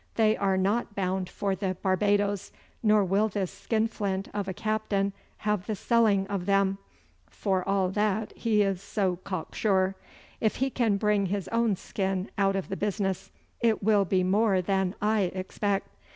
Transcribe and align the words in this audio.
'They 0.15 0.35
are 0.37 0.57
not 0.57 0.95
bound 0.95 1.29
for 1.29 1.53
the 1.55 1.77
Barbadoes, 1.83 2.51
nor 2.81 3.05
will 3.05 3.27
this 3.27 3.51
skinflint 3.53 4.29
of 4.33 4.47
a 4.47 4.51
captain 4.53 5.13
have 5.37 5.67
the 5.67 5.75
selling 5.75 6.25
of 6.25 6.47
them, 6.47 6.79
for 7.29 7.63
all 7.69 7.87
that 7.89 8.35
he 8.35 8.63
is 8.63 8.81
so 8.81 9.17
cocksure. 9.17 9.95
If 10.39 10.55
he 10.55 10.71
can 10.71 10.97
bring 10.97 11.27
his 11.27 11.47
own 11.49 11.75
skin 11.75 12.31
out 12.35 12.55
of 12.55 12.69
the 12.69 12.77
business, 12.77 13.29
it 13.59 13.83
will 13.83 14.05
be 14.05 14.23
more 14.23 14.59
than 14.59 14.95
I 15.03 15.25
expect. 15.35 15.87